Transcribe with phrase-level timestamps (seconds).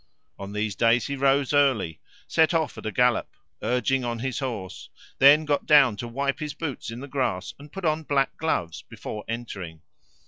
[0.39, 4.89] On these days he rose early, set off at a gallop, urging on his horse,
[5.19, 8.81] then got down to wipe his boots in the grass and put on black gloves
[8.89, 9.83] before entering.